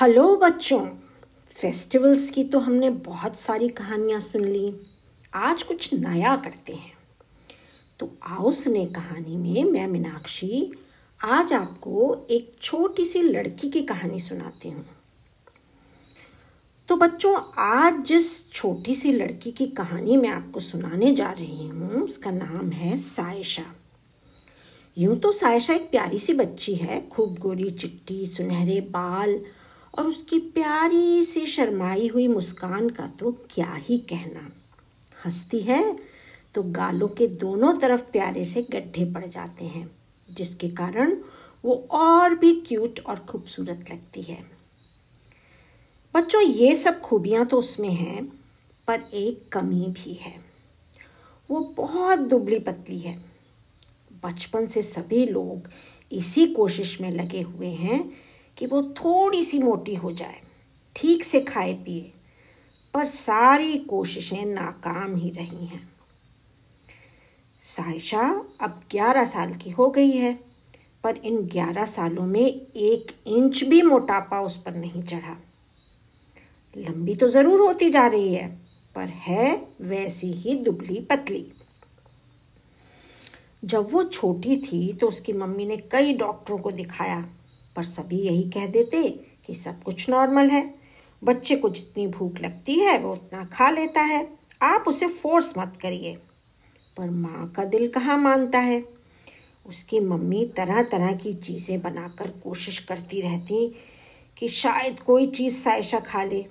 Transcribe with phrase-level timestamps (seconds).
[0.00, 0.86] Hello बच्चों,
[1.50, 4.74] festivals की तो हमने बहुत सारी कहानियाँ सुन ली।
[5.34, 6.92] आज कुछ नया करते हैं।
[7.98, 10.72] तो आओ सुने कहानी में मैं मीनाक्षी।
[11.24, 14.84] आज आपको एक छोटी सी लड़की की कहानी सुनाती हूँ।
[16.88, 22.02] तो बच्चों, आज जिस छोटी सी लड़की की कहानी मैं आपको सुनाने जा रही हूँ,
[22.02, 23.74] उसका नाम है सायशा।
[24.98, 29.40] यूँ तो सायशा एक प्यारी सी बच्ची है, खूब गोरी चिट्टी, सुनहरे बाल
[29.94, 34.50] और उसकी प्यारी सी शर्माई हुई मुस्कान का तो क्या ही कहना।
[35.24, 35.82] हंसती है
[36.54, 39.90] तो गालों के दोनों तरफ़ प्यारे से गड्ढे पड़ जाते हैं,
[40.28, 41.16] जिसके कारण
[41.64, 44.38] वो और भी क्यूट और खूबसूरत लगती है।
[46.14, 48.24] बच्चों, ये सब खूबियाँ तो उसमें हैं,
[48.88, 50.34] पर एक कमी भी है।
[51.50, 53.16] वो बहुत दुबली पतली है।
[54.24, 55.68] बचपन से सभी लोग
[56.12, 57.98] इसी कोशिश में लगे हुए हैं
[58.58, 60.40] कि वो थोड़ी सी मोटी हो जाए,
[60.96, 62.12] ठीक से खाए पिए,
[62.94, 65.88] पर सारी कोशिशें नाकाम ही रही हैं।
[67.62, 68.28] साइशा
[68.60, 70.32] अब ग्यारह साल की हो गई है,
[71.04, 75.36] पर इन ग्यारह सालों में एक इंच भी मोटापा उस पर नहीं चढ़ा।
[76.76, 78.48] लंबी तो ज़रूर होती जा रही है,
[78.94, 81.46] पर है वैसी ही दुबली पतली।
[83.64, 87.20] जब वो छोटी थी तो उसकी मम्मी ने कई डॉक्टरों को दिखाया
[87.76, 90.74] पर सभी यही कह देते कि सब कुछ नॉर्मल है।
[91.24, 95.78] बच्चे को जितनी भूख लगती है, वो उतना खा लेता है। आप उसे फोर्स मत
[95.82, 96.16] करिए।
[96.96, 98.84] पर माँ का दिल कहाँ मानता है?
[99.66, 103.74] उसकी मम्मी तरह तरह की चीज़ें बनाकर कोशिश करती रहती
[104.38, 106.46] कि शायद कोई चीज़ सायशा खा ले।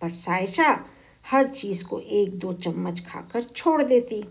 [0.00, 0.84] पर सायशा
[1.30, 4.24] हर चीज़ को एक दो चम्मच खाकर छोड़ देती।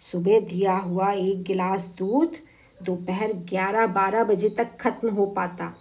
[0.00, 2.36] सुबह दिया हुआ एक गिलास दूध
[2.82, 5.72] दोपहर ग्यारह बारह बजे तक खत्म हो पाता।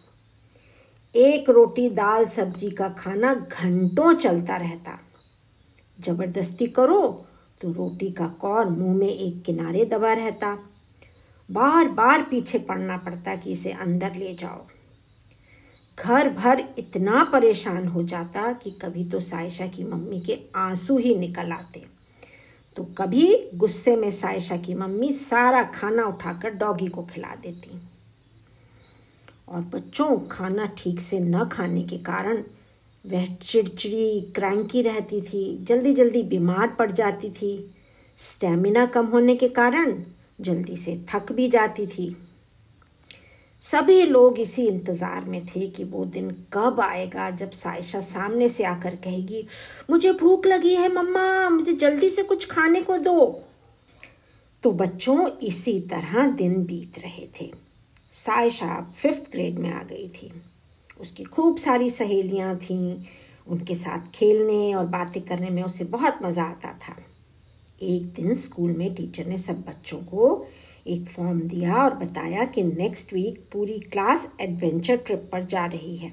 [1.16, 4.98] एक रोटी दाल सब्ज़ी का खाना घंटों चलता रहता।
[6.00, 7.02] ज़बरदस्ती करो
[7.62, 10.58] तो रोटी का कौर मुँह में एक किनारे दबा रहता।
[11.50, 14.66] बार बार पीछे पड़ना पड़ता कि इसे अंदर ले जाओ।
[15.98, 21.16] घर भर इतना परेशान हो जाता कि कभी तो सायशा की मम्मी के आँसू ही
[21.16, 21.86] निकल आते।
[22.76, 27.82] तो कभी गुस्से में सायशा की मम्मी सारा खाना उठाकर डॉगी को खिला देती।
[29.50, 32.44] और बच्चों, खाना ठीक से न खाने के कारण
[33.06, 37.76] वह चिड़चिड़ी, क्रैंकी रहती थी जल्दी जल्दी बीमार पड़ जाती थी।
[38.18, 40.04] स्टेमिना कम होने के कारण
[40.42, 42.16] जल्दी से थक भी जाती थी।
[43.64, 48.64] सभी लोग इसी इंतज़ार में थे कि वो दिन कब आएगा जब सायशा सामने से
[48.64, 49.46] आकर कहेगी,
[49.90, 53.44] मुझे भूख लगी है, मम्मा, मुझे जल्दी से कुछ खाने को दो।
[54.64, 57.52] तो बच्चों, इसी तरह दिन बीत रहे थे।
[58.12, 60.32] सायशा फिफ्थ ग्रेड में आ गई थी।
[61.00, 63.06] उसकी खूब सारी सहेलियाँ थीं,
[63.48, 66.96] उनके साथ खेलने और बातें करने में उसे बहुत मज़ा आता था।
[67.82, 70.48] एक दिन स्कूल में टीचर ने सब बच्चों को
[70.88, 75.96] एक फॉर्म दिया और बताया कि नेक्स्ट वीक पूरी क्लास एडवेंचर ट्रिप पर जा रही
[75.98, 76.12] है।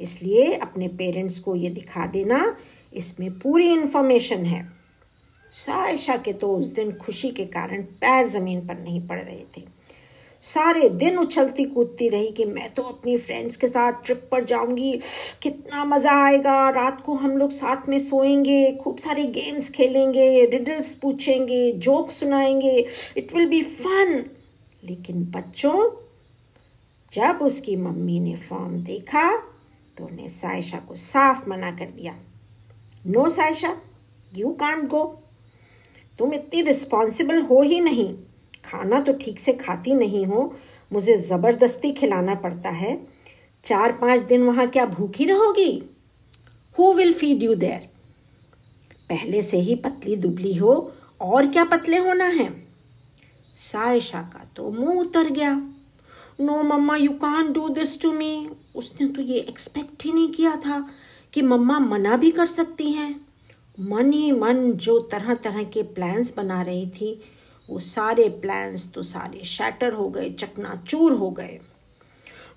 [0.00, 2.56] इसलिए अपने पेरेंट्स को ये दिखा देना,
[2.92, 4.64] इसमें पूरी इन्फॉर्मेशन है।
[5.52, 9.62] सायशा के तो उस दिन खुशी के कारण पैर ज़मीन पर नहीं पड़ रहे थे।
[10.46, 14.92] सारे दिन उछलती कूदती रही कि मैं तो अपनी फ्रेंड्स के साथ ट्रिप पर जाऊँगी।
[15.42, 20.94] कितना मज़ा आएगा। रात को हम लोग साथ में सोएँगे, खूब सारे गेम्स खेलेंगे रिडल्स
[20.94, 22.76] पूछेंगे जोक सुनाएँगे।
[23.16, 24.24] इट विल बी फन
[24.82, 25.90] लेकिन बच्चों,
[27.12, 29.30] जब उसकी मम्मी ने फॉर्म देखा
[29.96, 32.14] तो उन्हें सायशा को साफ़ मना कर दिया।
[33.04, 33.76] No Saisha
[34.32, 35.02] you can't go
[36.18, 38.08] तुम इतनी रिस्पॉन्सिबल हो ही नहीं।
[38.66, 40.52] खाना तो ठीक से खाती नहीं हो,
[40.90, 42.96] मुझे ज़बरदस्ती खिलाना पड़ता है।
[43.64, 45.82] चार पाँच दिन वहाँ क्या भूखी रहोगी?
[46.78, 47.88] Who will feed you there
[49.10, 52.48] पहले से ही पतली दुबली हो, और क्या पतले होना है?
[53.56, 55.54] सायशा का तो मुँह उतर गया।
[56.40, 60.56] No mamma you can't do this to me उसने तो ये एक्सपेक्ट ही नहीं किया
[60.56, 60.78] था
[61.34, 63.14] कि मम्मा मना भी कर सकती हैं।
[63.80, 67.20] मन ही मन जो तरह तरह के प्लान्स बना रही थी
[67.68, 71.58] वो सारे प्लान्स तो सारे शैटर हो गए, चकनाचूर हो गए।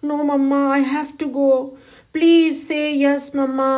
[0.04, 1.52] No mamma I have to go
[2.14, 3.72] please say yes mamma.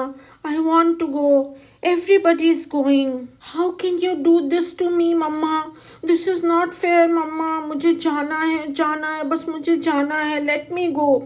[0.45, 5.61] I want to go everybody is going how can you do this to me mamma?
[6.05, 7.59] This is not fair mamma.
[7.59, 9.23] मुझे जाना है जाना है.
[9.23, 10.43] बस मुझे जाना है.
[10.45, 11.17] लेट मी गो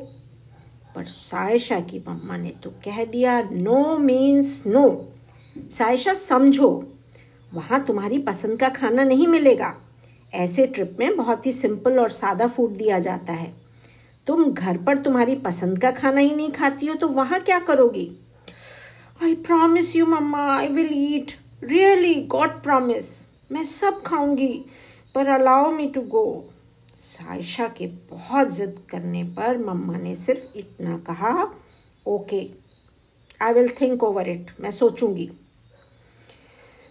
[0.96, 4.88] पर सायशा की मम्मा ने तो कह दिया नो मीन्स नो
[5.72, 6.69] सायशा, समझो,
[7.54, 9.74] वहाँ तुम्हारी पसंद का खाना नहीं मिलेगा.
[10.35, 13.53] ऐसे ट्रिप में बहुत ही सिंपल और सादा फ़ूड दिया जाता है।
[14.27, 18.09] तुम घर पर तुम्हारी पसंद का खाना ही नहीं खाती हो तो वहाँ क्या करोगी?
[19.23, 21.31] I promise you mamma I will eat
[21.63, 23.05] really god promise
[23.51, 24.65] मैं सब खाऊँगी,
[25.15, 26.45] पर allow me to go
[26.95, 31.47] Saisha के बहुत ज़िद करने पर मम्मा ने सिर्फ़ इतना कहा
[32.05, 32.47] okay
[33.41, 35.29] I will think over it मैं सोचूँगी.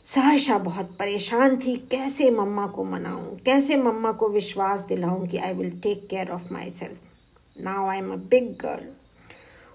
[0.05, 5.53] साइशा बहुत परेशान थी, कैसे मम्मा को मनाऊं, कैसे मम्मा को विश्वास दिलाऊं कि I
[5.53, 8.89] will take care of myself now I am a big girl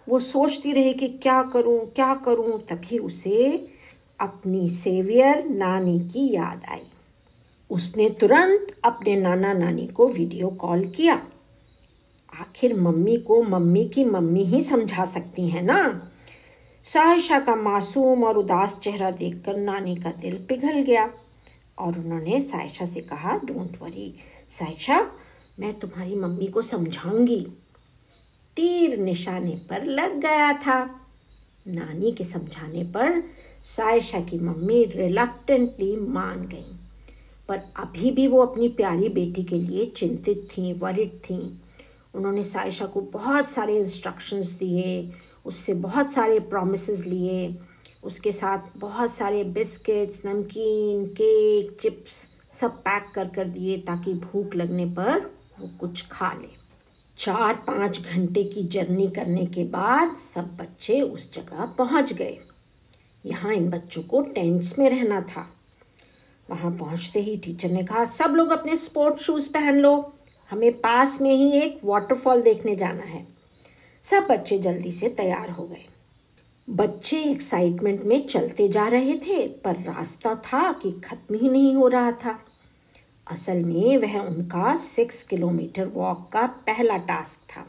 [0.07, 3.67] वो सोचती रही कि क्या करूँ क्या करूँ, तभी उसे
[4.19, 6.85] अपनी सेवियर नानी की याद आई।
[7.69, 11.15] उसने तुरंत अपने नाना नानी को वीडियो कॉल किया।
[12.33, 15.81] आखिर मम्मी को मम्मी की मम्मी ही समझा सकती हैं ना?
[16.93, 21.03] साहिशा का मासूम और उदास चेहरा देखकर नानी का दिल पिघल गया
[21.77, 24.13] और उन्होंने साहिशा से कहा, डोंट वरी,
[24.49, 24.99] साहिशा,
[25.59, 27.39] मैं तुम्हारी मम्मी को समझाऊँगी।
[28.57, 30.79] तीर निशाने पर लग गया था।
[31.67, 33.21] नानी के समझाने पर
[33.65, 36.75] सायशा की मम्मी रिलक्टेंटली मान गई,
[37.49, 41.41] पर अभी भी वो अपनी प्यारी बेटी के लिए चिंतित थी वरिड थी।
[42.15, 45.01] उन्होंने सायशा को बहुत सारे इंस्ट्रक्शंस दिए
[45.45, 47.57] उससे बहुत सारे प्रोमिस लिए।
[48.03, 52.27] उसके साथ बहुत सारे बिस्किट्स नमकीन केक चिप्स
[52.59, 55.19] सब पैक कर कर दिए ताकि भूख लगने पर
[55.59, 56.47] वो कुछ खा ले।
[57.17, 62.37] चार पाँच घंटे की जर्नी करने के बाद सब बच्चे उस जगह पहुँच गए।
[63.25, 65.49] यहाँ इन बच्चों को टेंट्स में रहना था।
[66.49, 70.13] वहाँ पहुँचते ही टीचर ने कहा, सब लोग अपने स्पोर्ट शूज़ पहन लो।
[70.51, 73.38] हमें पास में ही एक वाटरफॉल देखने जाना है।
[74.03, 75.85] सब बच्चे जल्दी से तैयार हो गए।
[76.69, 81.87] बच्चे एक्साइटमेंट में चलते जा रहे थे, पर रास्ता था कि खत्म ही नहीं हो
[81.87, 82.39] रहा था।
[83.27, 87.65] असल में वह उनका सिक्स किलोमीटर वॉक का पहला टास्क था।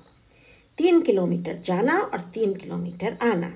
[0.78, 3.52] तीन किलोमीटर जाना और तीन किलोमीटर आना।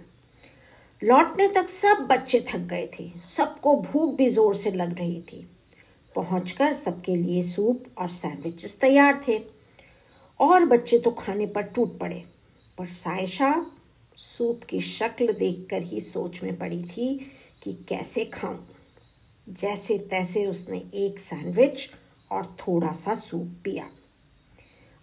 [1.03, 5.51] लौटने तक सब बच्चे थक गए थे। सबको भूख भी ज़ोर से लग रही थी।
[6.15, 9.41] पहुंचकर सबके लिए सूप और सैंडविचेस तैयार थे।
[10.41, 12.25] और बच्चे तो खाने पर टूट पड़े।
[12.79, 13.67] पर सायशा
[14.17, 17.33] सूप की शक्ल देखकर ही सोच में पड़ी थी
[17.63, 18.59] कि कैसे खाऊं।
[19.49, 21.91] जैसे तैसे उसने एक सैंडविच
[22.33, 23.89] और थोड़ा सा सूप पिया।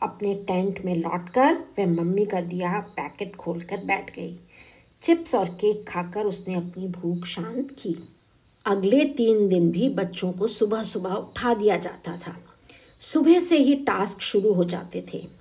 [0.02, 4.40] अपने टेंट में लौटकर वह मम्मी का दिया पैकेट खोलकर बैठ गई।
[5.02, 7.96] चिप्स और केक खाकर उसने अपनी भूख शांत की।
[8.66, 12.44] अगले तीन दिन भी बच्चों को सुबह सुबह उठा दिया जाता था।
[13.02, 15.41] सुबह से ही टास्क शुरू हो जाते थे।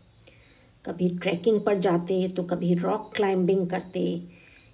[0.85, 4.00] कभी ट्रैकिंग पर जाते तो कभी रॉक क्लाइंबिंग करते।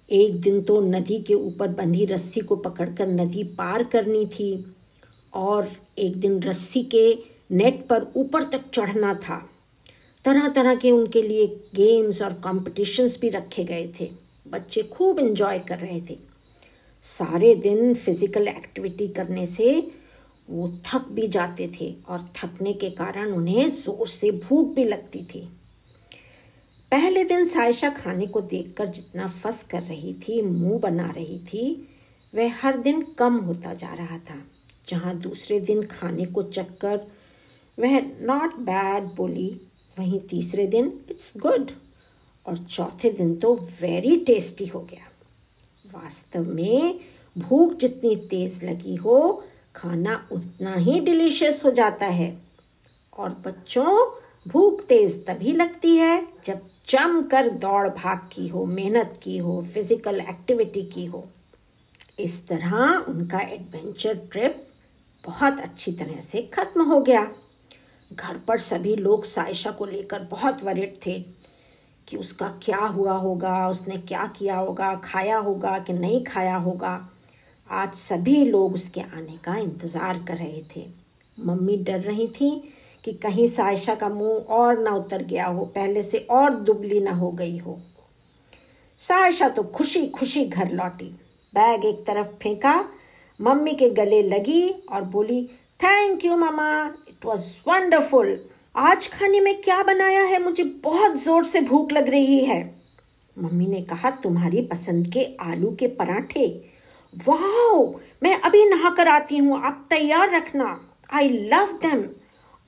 [0.09, 4.65] एक दिन तो नदी के ऊपर बंधी रस्सी को पकड़कर नदी पार करनी थी,
[5.33, 5.67] और
[5.97, 7.13] एक दिन रस्सी के
[7.51, 9.37] नेट पर ऊपर तक चढ़ना था।
[10.25, 11.45] तरह तरह के उनके लिए
[11.75, 14.09] गेम्स और कॉम्पिटिशन्स भी रखे गए थे।
[14.45, 16.17] बच्चे खूब इन्जॉय कर रहे थे।
[17.05, 19.75] सारे दिन फ़िज़िकल एक्टिविटी करने से
[20.47, 25.23] वो थक भी जाते थे, और थकने के कारण उन्हें ज़ोर से भूख भी लगती
[25.25, 25.47] थी।
[26.91, 31.87] पहले दिन सायशा खाने को देखकर जितना फस कर रही थी, मुँह बना रही थी,
[32.35, 34.41] वह हर दिन कम होता जा रहा था।
[34.87, 37.07] जहाँ दूसरे दिन खाने को चक्कर
[37.79, 39.61] वह नॉट बैड बोली,
[39.99, 41.71] वहीं तीसरे दिन इट्स गुड
[42.45, 45.09] और चौथे दिन तो वेरी टेस्टी हो गया।
[45.85, 46.99] वास्तव में
[47.37, 49.43] भूख जितनी तेज लगी हो,
[49.75, 52.41] खाना उतना ही डिलीशियस हो जाता है।
[53.17, 54.11] और बच्चों,
[54.47, 59.61] भूख तेज तभी लगती है जब जम कर दौड़ भाग की हो, मेहनत की हो
[59.63, 61.27] फ़िज़िकल एक्टिविटी की हो,
[62.19, 64.63] इस तरह उनका एडवेंचर ट्रिप
[65.23, 67.27] बहुत अच्छी तरह से खत्म हो गया।
[68.11, 71.19] घर पर सभी लोग सायशा को लेकर बहुत वरिड थे
[72.07, 77.09] कि उसका क्या हुआ होगा, उसने क्या किया होगा, खाया होगा कि नहीं खाया होगा।
[77.69, 80.85] आज सभी लोग उसके आने का इंतज़ार कर रहे थे।
[81.37, 82.51] मम्मी डर रही थी
[83.07, 87.11] कि कहीं सायशा का मुँह और ना उतर गया हो, पहले से और दुबली ना
[87.11, 87.77] हो गई हो।
[88.99, 91.05] सायशा तो खुशी खुशी घर लौटी।
[91.53, 92.73] बैग एक तरफ़ फेंका,
[93.39, 95.41] मम्मी के गले लगी और बोली
[95.79, 96.67] thank you mama.
[97.09, 98.37] It was wonderful
[98.75, 100.43] आज खाने में क्या बनाया है?
[100.43, 102.59] मुझे बहुत ज़ोर से भूख लग रही है।
[103.37, 106.47] मम्मी ने कहा, तुम्हारी पसंद के आलू के पराठे?
[107.27, 110.79] वाह मैं अभी नहा कर आती हूँ। आप तैयार रखना।
[111.13, 112.07] आई लव देम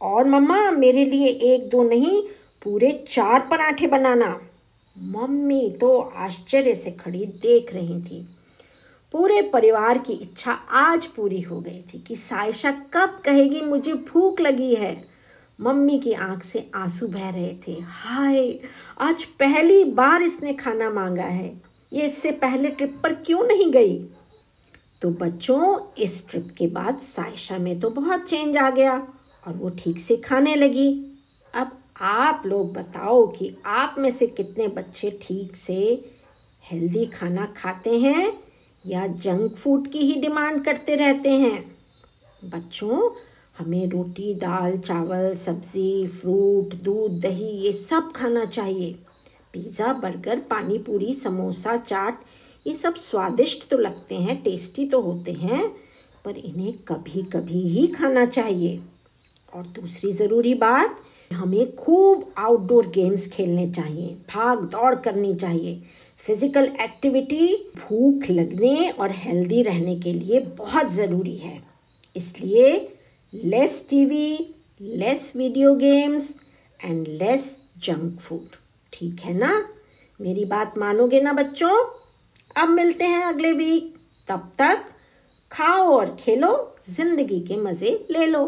[0.01, 2.23] और मम्मा, मेरे लिए एक दो नहीं,
[2.63, 4.41] पूरे चार पराठे बनाना।
[4.97, 8.27] मम्मी तो आश्चर्य से खड़ी देख रही थी।
[9.11, 14.41] पूरे परिवार की इच्छा आज पूरी हो गई थी कि सायशा कब कहेगी, मुझे भूख
[14.41, 15.05] लगी है।
[15.61, 18.59] मम्मी की आँख से आँसू बह रहे थे। हाय,
[19.01, 21.61] आज पहली बार इसने खाना मांगा है।
[21.93, 24.03] ये इससे पहले ट्रिप पर क्यों नहीं गई?
[25.01, 29.07] तो बच्चों, इस ट्रिप के बाद साइशा में तो बहुत चेंज आ गया।
[29.49, 30.89] और वो ठीक से खाने लगी।
[31.53, 35.79] अब आप लोग बताओ कि आप में से कितने बच्चे ठीक से
[36.63, 38.31] हेल्दी खाना खाते हैं
[38.85, 41.63] या जंक फ़ूड की ही डिमांड करते रहते हैं?
[42.41, 43.09] बच्चों,
[43.57, 48.95] हमें रोटी, दाल, चावल, सब्ज़ी फ्रूट दूध, दही, ये सब खाना चाहिए।
[49.53, 52.23] पिज़्ज़ा बर्गर पानी पूरी समोसा, चाट,
[52.65, 55.67] ये सब स्वादिष्ट तो लगते हैं टेस्टी तो होते हैं,
[56.25, 58.79] पर इन्हें कभी कभी ही खाना चाहिए।
[59.53, 60.97] और दूसरी ज़रूरी बात,
[61.31, 65.81] हमें खूब आउटडोर गेम्स खेलने चाहिए, भाग दौड़ करनी चाहिए।
[66.19, 71.61] फ़िज़िकल एक्टिविटी भूख लगने और हेल्दी रहने के लिए बहुत ज़रूरी है।
[72.15, 72.71] इसलिए
[73.33, 76.35] less TV less video games
[76.79, 78.55] and less junk food
[78.93, 79.51] ठीक है ना?
[80.19, 81.75] मेरी बात मानोगे ना बच्चों?
[82.55, 83.95] अब मिलते हैं अगले वीक
[84.29, 84.85] तब तक
[85.51, 88.43] खाओ और खेलो, ज़िंदगी के मज़े ले लो।